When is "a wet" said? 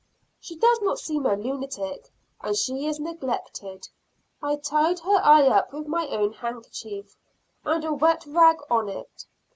7.85-8.25